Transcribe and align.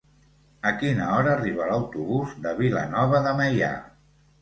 A 0.69 0.71
quina 0.83 1.09
hora 1.17 1.35
arriba 1.35 1.69
l'autobús 1.73 2.35
de 2.49 2.57
Vilanova 2.65 3.25
de 3.31 3.39
Meià? 3.45 3.75